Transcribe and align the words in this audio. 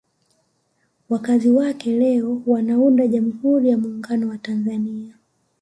Wakazi 1.09 1.49
wake 1.49 1.91
leo 1.91 2.41
wanaunda 2.45 3.07
Jamhuri 3.07 3.69
ya 3.69 3.77
Muungano 3.77 4.29
wa 4.29 4.37
Tanzania 4.37 5.17